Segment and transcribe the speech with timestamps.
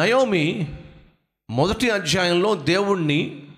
[0.00, 0.74] Naomi
[1.50, 3.48] మొదటి అధ్యాయంలో దేవుణ్ణి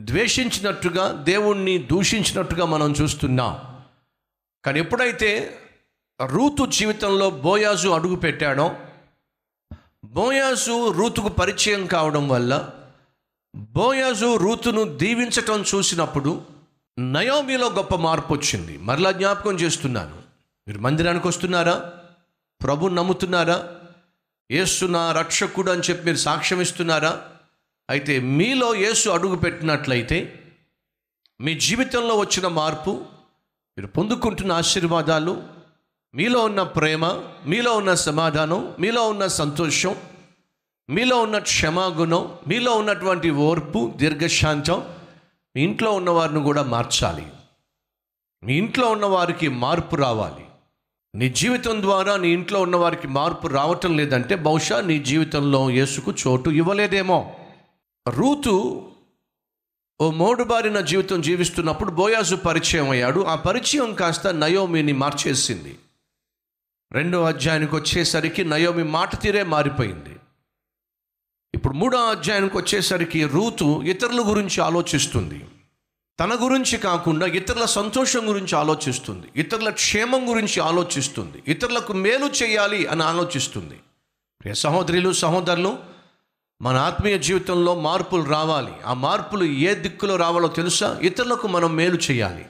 [0.00, 3.82] ద్వేషించినట్టుగా దేవుణ్ణి దూషించినట్టుగా మనం చూస్తున్నాం.
[4.64, 5.58] కానీ ఎప్పుడైతే
[6.26, 8.74] రూతు జీవితంలో బోయాజు అడుగు పెట్టాడో
[10.04, 12.70] బోయాజు రూతుకు పరిచయం కావడం వల్ల
[13.56, 16.42] బోయాజు రూతును దీవించటం చూసినప్పుడు
[16.98, 18.78] నయోమిలో గొప్ప మార్పు వచ్చింది.
[18.78, 20.16] మరలా జ్ఞాపకం చేస్తున్నాను.
[20.68, 21.92] మీరు మందిరానికి వస్తున్నారా?
[22.62, 23.68] ప్రభు నమ్ముతున్నారా?
[24.50, 27.22] యేసు నా రక్షకుడు అని చెప్పి మీరు సాక్ష్యం ఇస్తున్నారా?
[27.90, 30.44] అయితే మీలో యేసు అడుగు పెట్టినట్లయితే
[31.40, 32.90] మీ జీవితంలో వచ్చిన మార్పు
[33.78, 35.42] మీరు పొందుకుంటున్న ఆశీర్వాదాలు
[36.14, 37.04] మీలో ఉన్న ప్రేమ
[37.46, 39.96] మీలో ఉన్న సమాధానం మీలో ఉన్న సంతోషం
[40.90, 44.84] మీలో ఉన్న క్షమాగుణం మీలో ఉన్నటువంటి ఓర్పు దీర్ఘశాంతం
[45.56, 47.26] మీ ఇంట్లో ఉన్నవారిని కూడా మార్చాలి.
[48.44, 50.44] మీ ఇంట్లో ఉన్న వారికి మార్పు రావాలి.
[51.14, 56.50] నీ జీవితం ద్వారా నీ ఇంట్లో ఉన్న వారికి మార్పు రావటం లేదంటే బహుశా నీ జీవితంలో యేసుకు చోటు
[56.50, 57.36] ఇవ్వలేదేమో.
[58.08, 58.86] రూతు
[60.00, 63.20] ఓ మోడుబారిన జీవితం జీవిస్తున్నప్పుడు బోయాజు పరిచయం అయ్యాడు.
[63.20, 65.78] ఆ పరిచయం కాస్త నయోమిని మార్చేసింది.
[66.92, 70.16] రెండో అధ్యాయానికి వచ్చేసరికి నయోమి మాట తీరే మారిపోయింది.
[71.54, 75.44] ఇప్పుడు మూడో అధ్యాయానికి వచ్చేసరికి రూతు ఇతరుల గురించి ఆలోచిస్తుంది.
[76.20, 79.26] తన గురించి కాకుండా ఇతరుల సంతోషం గురించి ఆలోచిస్తుంది.
[79.36, 81.42] ఇతరుల క్షేమం గురించి ఆలోచిస్తుంది.
[81.48, 83.80] ఇతరులకు మేలు చేయాలి అని ఆలోచిస్తుంది.
[84.40, 85.78] ప్రియ సహోదరులు సహోదరులు
[86.62, 88.72] మన ఆత్మీయ జీవితంలో మార్పులు రావాలి.
[88.86, 90.98] ఆ మార్పులు ఏ దిక్కులో రావాలో తెలుసా?
[91.02, 92.46] ఇతరులకు మనం మేలు చేయాలి.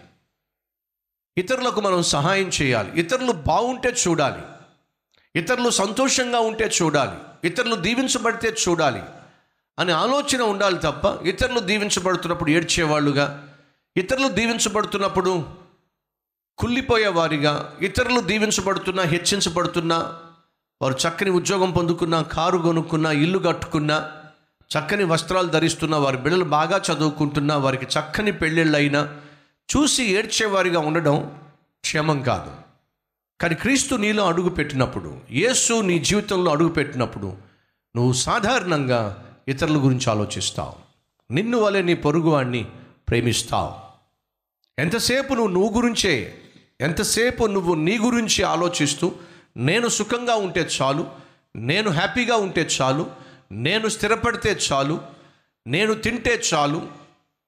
[1.39, 3.01] ఇతరులకు మనం సహాయం చేయాలి.
[3.01, 4.43] ఇతరులు బాగుంటే చూడాలి.
[5.37, 7.49] ఇతరులు సంతోషంగా ఉంటే చూడాలి.
[7.49, 9.03] ఇతరులు దీవించబడితే చూడాలి.
[9.79, 13.47] అనే ఆలోచన ఉండాలి తప్ప ఇతరులు దీవించబడుతున్నప్పుడు ఏడ్చేవాళ్ళుగా
[13.97, 15.45] ఇతరులు దీవించబడుతున్నప్పుడు
[16.59, 20.15] కుళ్ళిపోయే వారిగా ఇతరులు దీవించబడుతున్నా హెచ్చించబడుతున్నా
[20.83, 24.11] వారు చక్కని ఉద్యోగం పొందుకున్నా కారు కొనుక్కున్నా ఇల్లు కట్టుకున్నా
[24.71, 29.15] చక్కని వస్త్రాలు ధరిస్తున్నా వారి బిడ్డలు బాగా చదువుకుంటున్నా వారికి చక్కని పెళ్ళిళ్ళైనా
[29.77, 31.39] చూసి ఏడ్చేవారిగా ఉండడం
[31.81, 32.53] క్షేమం కాదు.
[33.41, 37.33] కానీ క్రీస్తు నీలో అడుగు పెట్టినప్పుడు యేసు నీ జీవితంలో అడుగు పెట్టినప్పుడు
[37.97, 40.73] నువ్వు సాధారణంగా ఇతరుల గురించి ఆలోచిస్తావు.
[41.33, 42.69] నిన్ను వలె నీ పొరుగువాణ్ణి
[43.11, 43.75] ప్రేమిస్తావు.
[44.81, 46.39] ఎంతసేపు నువ్వు నువ్వు గురించే
[46.81, 49.13] ఎంతసేపు నువ్వు నీ గురించి ఆలోచిస్తూ
[49.57, 51.11] నేను సుఖంగా ఉంటే చాలు
[51.57, 53.11] నేను హ్యాపీగా ఉంటే చాలు
[53.53, 55.01] నేను స్థిరపడితే చాలు
[55.67, 56.89] నేను తింటే చాలు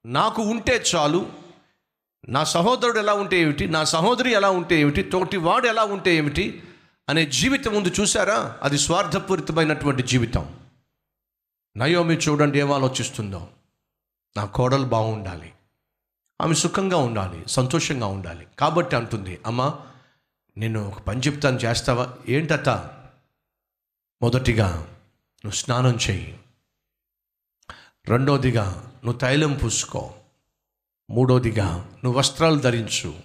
[0.06, 1.26] నాకు ఉంటే చాలు
[2.28, 6.62] నా సహోదరుడు ఎలా ఉంటే ఏమిటి నా సహోదరి ఎలా ఉంటే ఏమిటి తోటి వాడు ఎలా ఉంటే ఏమిటి
[7.08, 10.56] అనే జీవితం ముందు చూసారా అది స్వార్థపూరితమైనటువంటి జీవితం.
[11.76, 13.48] నయోమి చూడండి ఏం ఆలోచిస్తుందో.
[14.36, 15.52] నా కోడలు బాగుండాలి.
[16.40, 18.46] ఆమె సుఖంగా ఉండాలి సంతోషంగా ఉండాలి.
[18.58, 19.80] కాబట్టి అంటుంది అమ్మా
[20.56, 22.14] నేను ఒక పని చెప్తాను చేస్తావా?
[22.28, 22.68] ఏంటత
[24.22, 24.76] మొదటిగా
[25.44, 26.40] నువ్వు స్నానం చెయ్యి.
[28.08, 30.14] రెండోదిగా నువ్వు తైలం పూసుకో.
[31.10, 33.20] మూడోదిగా నువ్వు వస్త్రాలు ధరించు.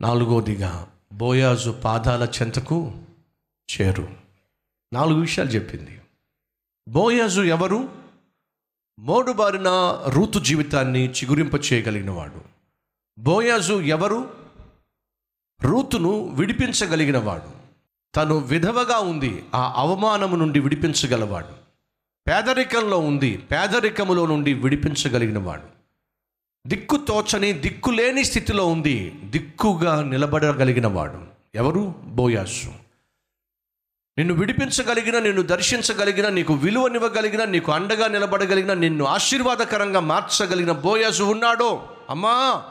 [0.00, 3.02] నాలుగోదిగా బోయాజు పాదాల చెంతకు
[3.80, 4.16] చేరు.
[4.92, 6.00] నాలుగు విషయాలు చెప్పింది.
[6.88, 7.99] బోయాజు ఎవరు?
[9.02, 12.40] మోడుబారిన రూతు జీవితాన్ని చిగురింప చేయగలిగినవాడు.
[13.18, 14.30] బోయాజు ఎవరు?
[15.62, 17.50] రూతును విడిపించగలిగినవాడు.
[18.14, 21.48] తను విధవగా ఉంది ఆ అవమానము నుండి విడిపించగలవాడు.
[22.28, 25.62] పేదరికంలో ఉంది పేదరికములో నుండి విడిపించగలిగినవాడు.
[26.66, 31.20] దిక్కు తోచని దిక్కు లేని స్థితిలో ఉంది దిక్కుగా నిలబడగలిగినవాడు.
[31.54, 31.94] ఎవరు?
[32.04, 32.72] బోయాసు
[34.20, 41.82] నిన్ను విడిపించగలిగిన నిన్ను దర్శించగలిగిన నీకు విలువనివ్వగలిగిన నీకు అండగా నిలబడగలిగిన నిన్ను ఆశీర్వాదకరంగా మార్చగలిగిన బోయాసు ఉన్నాడో.
[42.10, 42.62] అమ్మా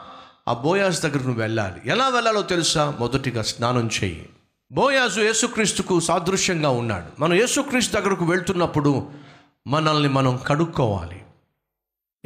[0.48, 1.80] ఆ బోయాసు దగ్గర నువ్వు వెళ్ళాలి.
[1.86, 2.94] ఎలా వెళ్ళాలో తెలుసా?
[3.00, 4.28] మొదటిగా స్నానం చేయి.
[4.72, 7.22] బోయాజు యేసుక్రీస్తుకు సాదృశ్యంగా ఉన్నాడు.
[7.22, 9.08] మనం యేసుక్రీస్తు దగ్గరకు వెళ్తున్నప్పుడు
[9.66, 11.22] మనల్ని మనం కడుక్కోవాలి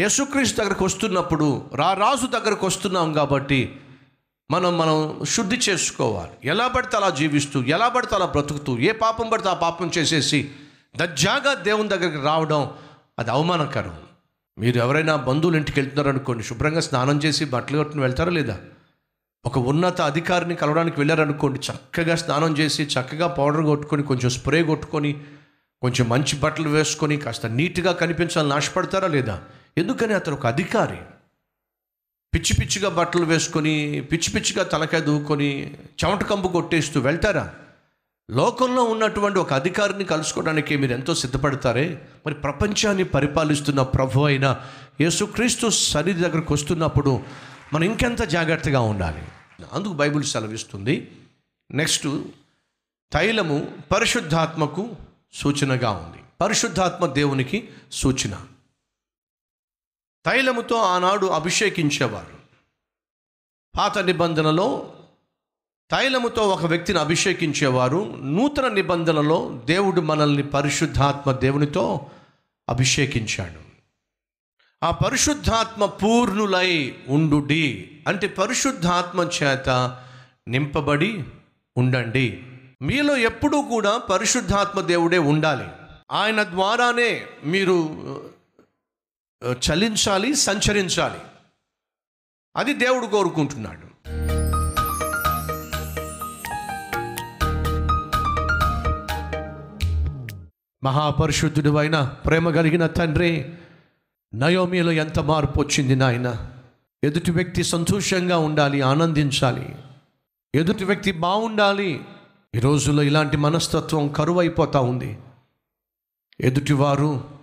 [0.01, 3.81] యేసుక్రీస్తు దగ్గరకు వస్తున్నప్పుడు రా రాజు దగ్గరకు వస్తున్నాం కాబట్టి
[4.51, 6.33] మనం మనం శుద్ధి చేసుకోవాలి.
[6.45, 10.51] ఎలా పడితే అలా జీవిస్తూ ఎలా పడితే అలా బ్రతుకుతూ ఏ పాపం పడితే ఆ పాపం చేసేసి
[10.97, 12.71] దజ్జాగా దేవుని దగ్గరికి రావడం
[13.19, 13.97] అది అవమానకరం.
[14.59, 18.59] మీరు ఎవరైనా బంధువుల ఇంటికి వెళ్తున్నారనుకోండి శుభ్రంగా స్నానం చేసి బట్టలు కట్టుకుని వెళ్తారా లేదా?
[19.47, 25.21] ఒక ఉన్నత అధికారిని కలవడానికి వెళ్ళారనుకోండి చక్కగా స్నానం చేసి చక్కగా పౌడర్ కొట్టుకొని కొంచెం స్ప్రే కొట్టుకొని
[25.81, 29.43] కొంచెం మంచి బట్టలు వేసుకొని కాస్త నీట్గా కనిపించాలని ఆశపడతారా లేదా?
[29.79, 30.99] ఎందుకని అతను ఒక అధికారి?
[32.35, 37.55] పిచ్చి పిచ్చిగా బట్టలు వేసుకొని పిచ్చి పిచ్చిగా తలకాయ దూకొని చెమట కంపు కొట్టేస్తూ వెళ్తారా?
[38.31, 42.03] లోకంలో ఉన్నటువంటి ఒక అధికారిని కలుసుకోవడానికి మీరు ఎంతో సిద్ధపడతారే?
[42.27, 44.61] మరి ప్రపంచాన్ని పరిపాలిస్తున్న ప్రభు అయిన
[45.01, 47.21] యేసుక్రీస్తు సన్నిధి దగ్గరకు వస్తున్నప్పుడు
[47.73, 49.23] మనం ఇంకెంత జాగ్రత్తగా ఉండాలి?
[49.73, 51.11] అందుకు బైబిల్ సెలవిస్తుంది.
[51.71, 52.09] నెక్స్ట్
[53.13, 54.89] తైలము పరిశుద్ధాత్మకు
[55.35, 56.19] సూచనగా ఉంది.
[56.41, 58.37] పరిశుద్ధాత్మ దేవునికి సూచన.
[60.27, 62.35] తైలముతో ఆనాడు అభిషేకించేవారు.
[63.77, 64.93] పాత నిబంధనలో
[65.91, 72.07] తైలముతో ఒక వ్యక్తిని అభిషేకించేవారు నూతన నిబంధనలో దేవుడు మనల్ని పరిశుద్ధాత్మ దేవునితో
[72.69, 73.65] అభిషేకించాడు.
[74.87, 80.01] ఆ పరిశుద్ధాత్మ పూర్ణులై ఉండుడి అంటే పరిశుద్ధాత్మ చేత
[80.49, 81.25] నింపబడి
[81.77, 82.43] ఉండండి.
[82.83, 85.69] మీలో ఎప్పుడూ కూడా పరిశుద్ధాత్మ దేవుడే ఉండాలి.
[86.13, 87.89] ఆయన ద్వారానే మీరు
[89.53, 91.19] చలించాలి సంచరించాలి.
[92.57, 93.95] అది దేవుడు కోరుకుంటున్నాడు.
[100.85, 103.55] మహాపరిశుద్ధుడు అయిన ప్రేమ కలిగిన తండ్రి
[104.35, 106.51] నయోమిలో ఎంత మార్పు వచ్చింది నాయన?
[107.05, 109.77] ఎదుటి వ్యక్తి సంతోషంగా ఉండాలి ఆనందించాలి.
[110.55, 112.05] ఎదుటి వ్యక్తి బాగుండాలి.
[112.55, 115.19] ఈ రోజుల్లో ఇలాంటి మనస్తత్వం కరువైపోతూ ఉంది.
[116.41, 117.34] ఎదుటివారు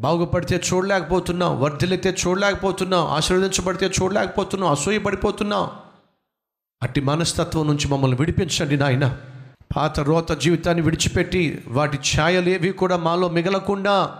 [0.00, 5.70] బాగుపడితే చూడలేకపోతున్నాం వర్ధిల్లితే చూడలేకపోతున్నాం ఆశీర్వదించబడితే చూడలేకపోతున్నాం అసూయపడిపోతున్నాం.
[6.82, 9.18] అట్టి మనస్తత్వం నుంచి మమ్మల్ని విడిపించండి నాయన.
[9.76, 14.16] పాత రోత జీవితాన్ని విడిచిపెట్టి వాటి ఛాయలేవి కూడా మాలో మిగలకుండా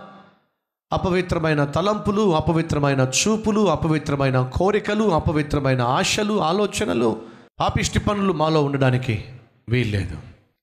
[0.93, 7.21] అపవిత్రమైన తలంపులు అపవిత్రమైన చూపులు అపవిత్రమైన కోరికలు అపవిత్రమైన ఆశలు ఆలోచనలు
[7.59, 9.25] పాపిష్టి పనులు మాలో ఉండడానికి
[9.69, 10.17] వీల్లేదు.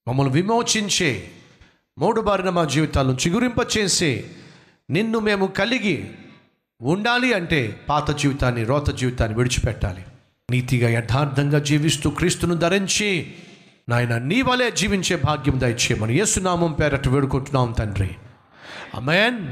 [0.08, 1.24] మమ్మల్ని విమోచించే
[1.98, 4.24] మూడు బారిన మా జీవితాలను చిగురింపచేసే
[4.90, 6.10] నిన్ను మేము కలిగి
[6.80, 10.04] ఉండాలి అంటే పాత జీవితాన్ని రోత జీవితాన్ని విడిచిపెట్టాలి.
[10.50, 13.32] నీతిగా యథార్థంగా జీవిస్తూ క్రీస్తును ధరించి
[13.88, 18.10] నాయన నీ వలే జీవించే భాగ్యం దయచేయమని యేసునామం పేరట వేడుకుంటున్నాం తండ్రి.
[18.94, 19.48] అమెన్